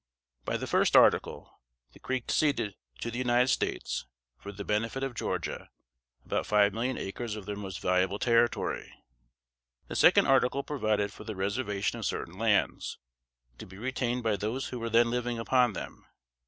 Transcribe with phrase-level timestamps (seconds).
[0.45, 1.61] By the first article,
[1.93, 4.07] the Creeks ceded to the United States,
[4.39, 5.69] for the benefit of Georgia,
[6.25, 8.91] about five million acres of their most valuable territory.
[9.89, 12.97] The second article provided for the reservation of certain lands,
[13.59, 16.03] to be retained by those who were then living upon them.